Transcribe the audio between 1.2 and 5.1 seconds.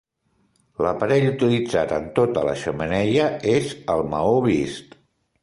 utilitzat en tota la xemeneia és el maó vist.